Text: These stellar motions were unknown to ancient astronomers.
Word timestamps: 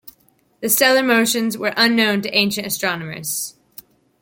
These 0.61 0.73
stellar 0.73 1.03
motions 1.03 1.59
were 1.59 1.75
unknown 1.77 2.23
to 2.23 2.35
ancient 2.35 2.65
astronomers. 2.65 3.53